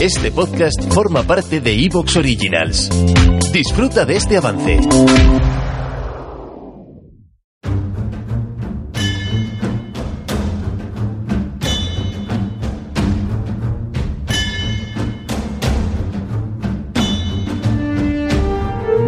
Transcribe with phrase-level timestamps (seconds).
[0.00, 2.88] Este podcast forma parte de Evox Originals.
[3.52, 4.80] Disfruta de este avance.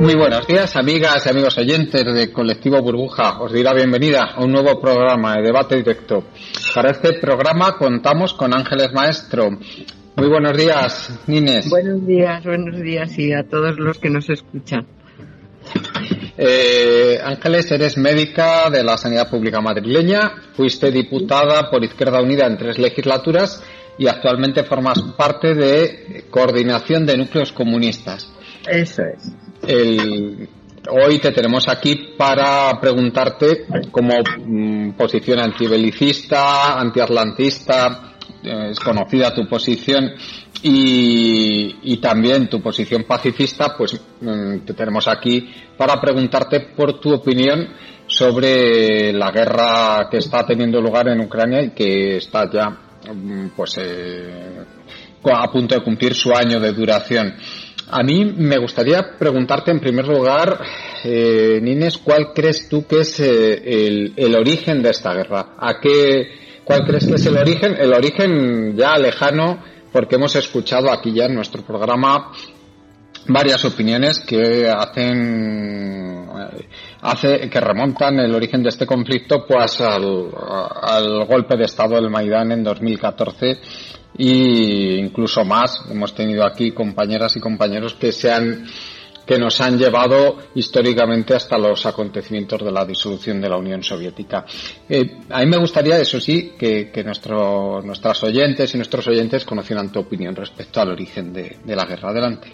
[0.01, 3.40] Muy buenos días, amigas y amigos oyentes de Colectivo Burbuja.
[3.40, 6.24] Os doy la bienvenida a un nuevo programa de debate directo.
[6.74, 9.48] Para este programa contamos con Ángeles Maestro.
[10.16, 11.68] Muy buenos días, Nines.
[11.68, 14.87] Buenos días, buenos días y a todos los que nos escuchan.
[16.38, 22.57] Eh, Ángeles, eres médica de la Sanidad Pública Madrileña, fuiste diputada por Izquierda Unida en
[22.57, 23.62] tres legislaturas
[23.98, 28.32] y actualmente formas parte de Coordinación de Núcleos Comunistas.
[28.68, 29.32] Eso es.
[29.66, 30.48] El,
[30.90, 34.15] hoy te tenemos aquí para preguntarte como
[34.46, 38.13] mm, posición antibelicista, antiatlantista,
[38.45, 40.12] es conocida tu posición
[40.62, 47.68] y, también tu posición pacifista, pues mm, te tenemos aquí para preguntarte por tu opinión
[48.06, 52.68] sobre la guerra que está teniendo lugar en Ucrania y que está ya
[53.12, 54.64] mm, pues eh,
[55.23, 57.34] a punto de cumplir su año de duración.
[57.90, 60.58] A mí me gustaría preguntarte en primer lugar,
[61.04, 65.54] eh, Nines, ¿cuál crees tú que es eh, el, el, origen de esta guerra?
[65.58, 67.76] ¿A qué, ¿Cuál crees que es el origen?
[67.78, 69.62] El origen ya lejano,
[69.93, 72.32] porque hemos escuchado aquí ya en nuestro programa
[73.26, 76.28] varias opiniones que hacen
[77.00, 80.30] hace que remontan el origen de este conflicto pues al,
[80.82, 83.60] al golpe de estado del Maidán en 2014
[84.19, 85.84] y incluso más.
[85.91, 88.66] Hemos tenido aquí compañeras y compañeros que se han
[89.26, 94.44] que nos han llevado históricamente hasta los acontecimientos de la disolución de la Unión Soviética.
[94.88, 99.90] Eh, a mí me gustaría, eso sí, que, nuestro, nuestras oyentes y nuestros oyentes conocieran
[99.90, 102.10] tu opinión respecto al origen de, de la guerra.
[102.10, 102.48] Adelante.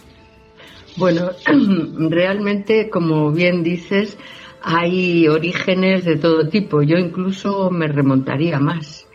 [0.97, 1.31] Bueno,
[2.11, 4.19] realmente, como bien dices,
[4.63, 6.83] hay orígenes de todo tipo.
[6.83, 9.07] Yo incluso me remontaría más.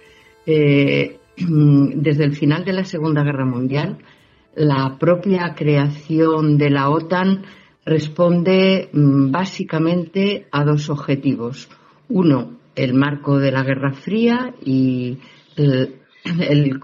[0.45, 3.97] Eh, desde el final de la Segunda Guerra Mundial,
[4.55, 7.43] la propia creación de la OTAN
[7.85, 11.69] responde mm, básicamente a dos objetivos.
[12.09, 15.17] Uno, el marco de la Guerra Fría y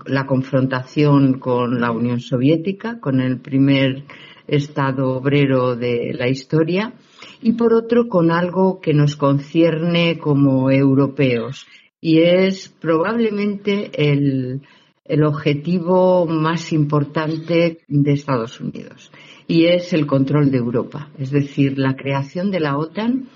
[0.06, 4.04] la confrontación con la Unión Soviética, con el primer
[4.48, 6.94] Estado obrero de la historia,
[7.42, 11.68] y por otro, con algo que nos concierne como europeos,
[12.02, 14.62] y es probablemente el,
[15.12, 19.12] el objetivo más importante de Estados Unidos
[19.46, 23.28] y es el control de Europa, es decir, la creación de la OTAN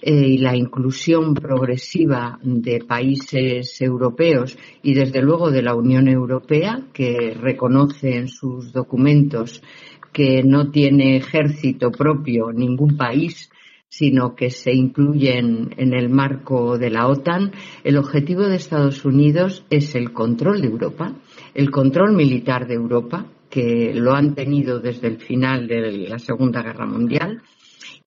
[0.00, 6.82] eh, y la inclusión progresiva de países europeos y desde luego de la Unión Europea,
[6.92, 9.64] que reconoce en sus documentos
[10.12, 13.50] que no tiene ejército propio ningún país
[13.96, 17.52] sino que se incluyen en el marco de la OTAN,
[17.82, 21.14] el objetivo de Estados Unidos es el control de Europa,
[21.54, 26.62] el control militar de Europa, que lo han tenido desde el final de la Segunda
[26.62, 27.40] Guerra Mundial,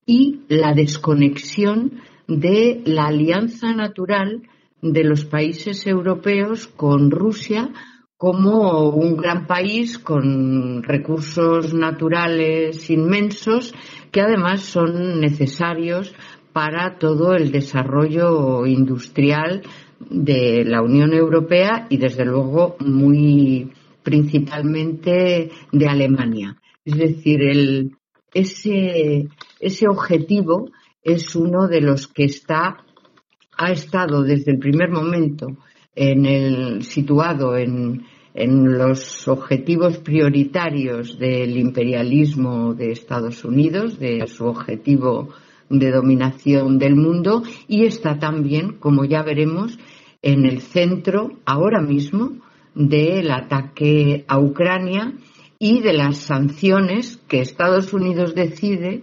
[0.06, 4.42] y la desconexión de la alianza natural
[4.80, 7.68] de los países europeos con Rusia
[8.20, 13.74] como un gran país con recursos naturales inmensos
[14.12, 16.14] que además son necesarios
[16.52, 19.62] para todo el desarrollo industrial
[20.00, 23.72] de la Unión Europea y desde luego muy
[24.02, 26.58] principalmente de Alemania.
[26.84, 27.96] Es decir, el,
[28.34, 29.28] ese,
[29.60, 30.70] ese objetivo
[31.02, 32.84] es uno de los que está,
[33.56, 35.56] ha estado desde el primer momento
[35.94, 45.30] en el, situado en, los objetivos prioritarios del imperialismo de Estados Unidos, de su objetivo
[45.68, 49.78] de dominación del mundo, y está también, como ya veremos,
[50.22, 52.38] en el centro ahora mismo
[52.74, 55.14] del ataque a Ucrania
[55.58, 59.02] y de las sanciones que Estados Unidos decide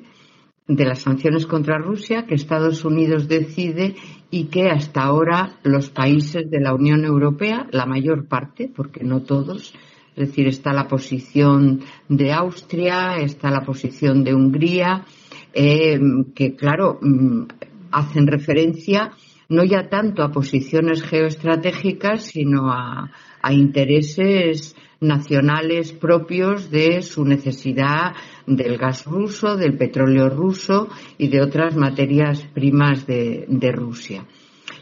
[0.67, 3.95] de las sanciones contra Rusia que Estados Unidos decide
[4.29, 9.21] y que hasta ahora los países de la Unión Europea, la mayor parte, porque no
[9.21, 9.73] todos,
[10.15, 15.05] Es decir, está la posición de Austria, está la posición de Hungría,
[15.53, 15.99] eh,
[16.33, 17.43] que claro, mm,
[17.91, 19.11] hacen referencia
[19.49, 23.11] no ya tanto a posiciones geoestratégicas, sino a,
[23.49, 28.13] intereses nacionales propios de su necesidad
[28.45, 34.25] del gas ruso, del petróleo ruso y de otras materias primas de Rusia.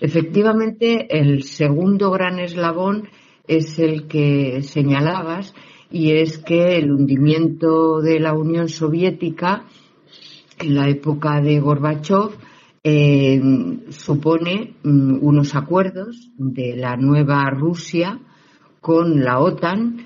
[0.01, 3.07] Efectivamente, el segundo gran eslabón
[3.47, 5.53] es el que señalabas
[5.91, 9.65] y es que el hundimiento de la Unión Soviética
[10.59, 12.31] en la época de Gorbachev
[12.83, 13.41] eh,
[13.89, 18.19] supone mm, unos acuerdos de la nueva Rusia
[18.85, 20.05] con la OTAN,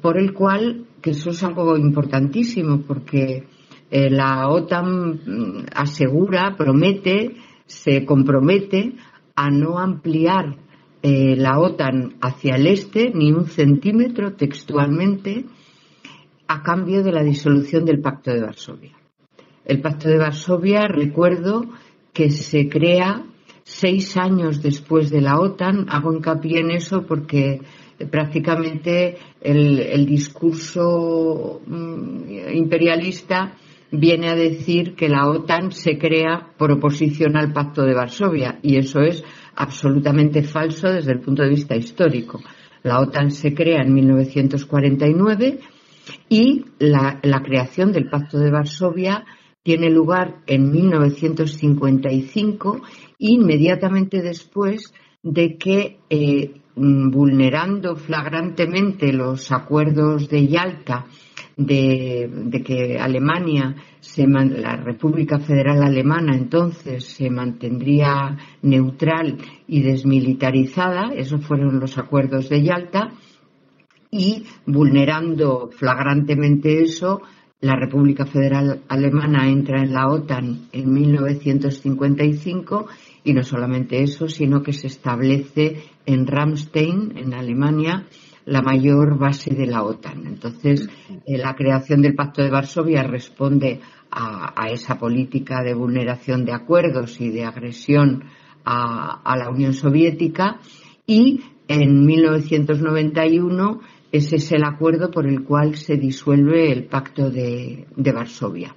[0.00, 3.48] por el cual, que eso es algo importantísimo, porque
[3.90, 7.34] eh, la OTAN mm, asegura, promete,
[7.66, 8.94] se compromete
[9.34, 10.58] a no ampliar
[11.02, 15.46] eh, la OTAN hacia el este ni un centímetro textualmente
[16.46, 18.92] a cambio de la disolución del Pacto de Varsovia.
[19.64, 21.64] El Pacto de Varsovia, recuerdo,
[22.12, 23.24] que se crea
[23.64, 25.86] seis años después de la OTAN.
[25.88, 27.60] Hago hincapié en eso porque
[28.10, 33.54] prácticamente el, discurso mm, imperialista
[33.92, 38.76] viene a decir que la OTAN se crea por oposición al Pacto de Varsovia y
[38.76, 39.24] eso es
[39.56, 42.40] absolutamente falso desde el punto de vista histórico.
[42.82, 45.58] La OTAN se crea en 1949
[46.28, 49.24] y la, creación del Pacto de Varsovia
[49.62, 52.80] tiene lugar en 1955,
[53.18, 61.06] inmediatamente después de que, eh, vulnerando flagrantemente los acuerdos de Yalta
[61.56, 63.76] de, que Alemania,
[64.16, 69.36] la República Federal Alemana entonces se mantendría neutral
[69.66, 73.10] y desmilitarizada, esos fueron los acuerdos de Yalta,
[74.10, 77.22] y vulnerando flagrantemente eso,
[77.60, 82.86] la República Federal Alemana entra en la OTAN en 1955
[83.24, 88.06] y no solamente eso, sino que se establece en Ramstein, en Alemania,
[88.46, 90.26] la mayor base de la OTAN.
[90.26, 90.88] Entonces,
[91.26, 93.80] eh, la creación del Pacto de Varsovia responde
[94.10, 98.24] a, esa política de vulneración de acuerdos y de agresión
[98.64, 100.58] a, la Unión Soviética
[101.06, 103.80] y en 1991
[104.12, 108.74] ese es el acuerdo por el cual se disuelve el Pacto de, Varsovia.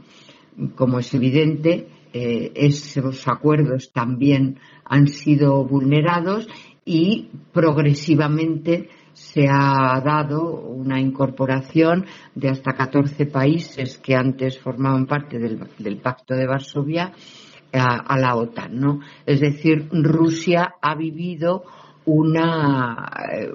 [0.76, 6.48] Como es evidente, eh, esos acuerdos también han sido vulnerados
[6.86, 12.06] y progresivamente se ha dado una incorporación
[12.36, 17.14] de hasta 14 países que antes formaban parte del, Pacto de Varsovia
[17.72, 19.00] a, la OTAN, ¿no?
[19.26, 21.64] Es decir, Rusia ha vivido
[22.06, 23.52] una, eh,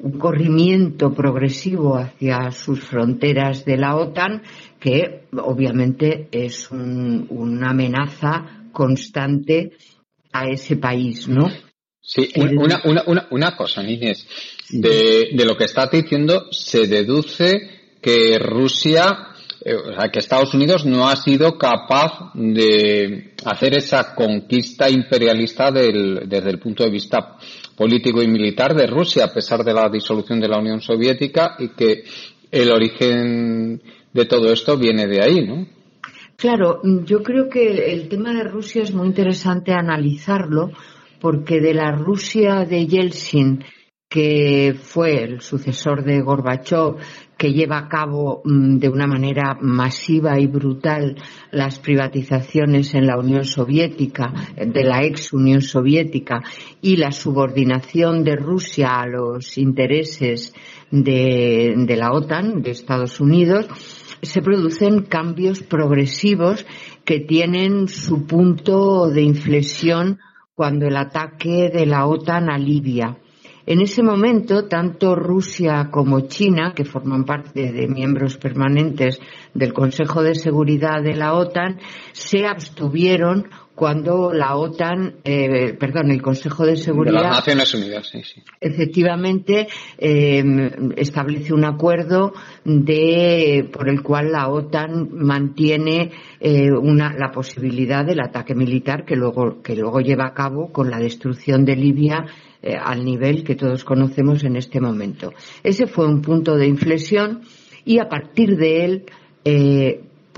[0.00, 4.42] un, corrimiento progresivo hacia sus fronteras de la OTAN
[4.80, 9.72] que obviamente es una amenaza constante
[10.32, 11.48] a ese país, ¿no?
[12.00, 14.26] Sí, una, una, una, cosa, Inés.
[14.70, 19.37] De, de, lo que estás diciendo se deduce que Rusia, eh,
[19.74, 26.28] o sea, que Estados Unidos no ha sido capaz de hacer esa conquista imperialista del,
[26.28, 27.36] desde el punto de vista
[27.76, 31.68] político y militar de Rusia, a pesar de la disolución de la Unión Soviética y
[31.68, 32.04] que
[32.50, 33.80] el origen
[34.12, 35.66] de todo esto viene de ahí, ¿no?
[36.36, 40.70] Claro, yo creo que el tema de Rusia es muy interesante analizarlo
[41.20, 43.64] porque de la Rusia de Yeltsin,
[44.08, 46.96] que fue el sucesor de Gorbachev,
[47.36, 51.16] que lleva a cabo mm, de una manera masiva y brutal
[51.50, 56.42] las privatizaciones en la Unión Soviética, de la ex Unión Soviética,
[56.80, 60.54] y la subordinación de Rusia a los intereses
[60.90, 63.68] de, de la OTAN, de Estados Unidos,
[64.22, 66.64] se producen cambios progresivos
[67.04, 70.18] que tienen su punto de inflexión
[70.54, 73.18] cuando el ataque de la OTAN a Libia.
[73.70, 79.20] En ese momento, tanto Rusia como China, que forman parte de miembros permanentes
[79.52, 81.78] del Consejo de Seguridad de la OTAN,
[82.12, 87.18] se abstuvieron cuando la OTAN, eh, perdón, el Consejo de Seguridad.
[87.18, 88.42] De las Naciones Unidas, sí, sí.
[88.58, 90.42] Efectivamente, eh,
[90.96, 92.32] establece un acuerdo
[92.64, 96.10] de, por el cual la OTAN mantiene
[96.40, 100.90] eh, una, la posibilidad del ataque militar que luego, que luego lleva a cabo con
[100.90, 102.24] la destrucción de Libia
[102.62, 105.32] al nivel que todos conocemos en este momento.
[105.62, 107.42] Ese fue un punto de inflexión
[107.84, 109.06] y a partir de él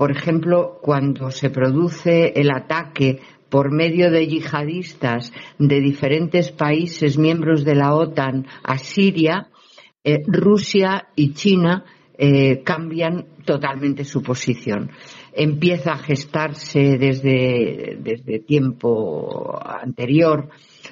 [0.01, 7.63] por ejemplo, cuando se produce el ataque por medio de yihadistas de diferentes países miembros
[7.63, 9.49] de la OTAN a Siria,
[10.03, 11.85] eh, Rusia y China
[12.17, 14.89] eh, cambian totalmente su posición.
[15.33, 20.49] Empieza a gestarse desde, desde tiempo anterior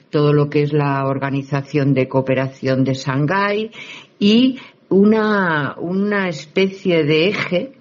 [0.09, 3.71] todo lo que es la Organización de Cooperación de Shanghái
[4.19, 7.73] y una, una especie de eje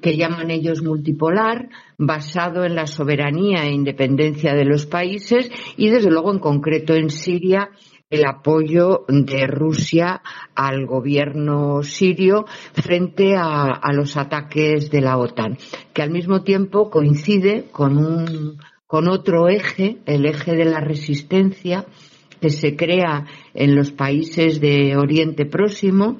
[0.00, 6.10] que llaman ellos multipolar, basado en la soberanía e independencia de los países y, desde
[6.10, 7.70] luego, en concreto en Siria,
[8.10, 10.22] el apoyo de Rusia
[10.54, 15.58] al gobierno sirio frente a, los ataques de la OTAN,
[15.92, 21.84] que al mismo tiempo coincide con, un, con otro eje, el eje de la resistencia,
[22.40, 26.18] que se crea en los países de Oriente Próximo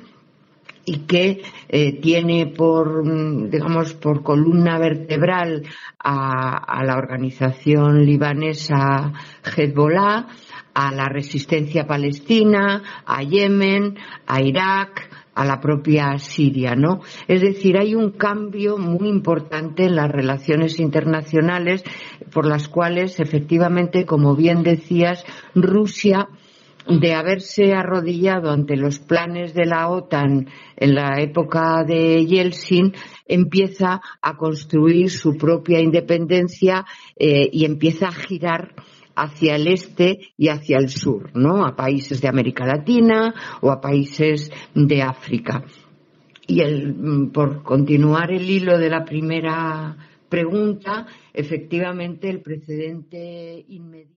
[0.84, 3.02] y que eh, tiene por,
[3.50, 5.64] digamos, por columna vertebral
[5.98, 9.14] a, a la organización libanesa
[9.56, 10.26] Hezbollah,
[10.75, 13.96] a la resistencia palestina, a Yemen,
[14.26, 15.08] a Irak,
[15.38, 17.00] a la propia Siria, ¿no?
[17.28, 21.85] Es decir, hay un cambio muy importante en las relaciones internacionales
[22.33, 26.28] por las cuales, efectivamente, como bien decías, Rusia
[26.88, 32.95] de haberse arrodillado ante los planes de la OTAN en la época de Yeltsin,
[33.26, 38.75] empieza a construir su propia independencia eh, y empieza a girar
[39.18, 41.66] hacia el este y hacia el sur, ¿no?
[41.66, 45.64] A países de América Latina o a países de África.
[46.46, 49.96] Y el, mm, por continuar el hilo de la primera
[50.28, 54.17] pregunta, efectivamente el precedente inmediato.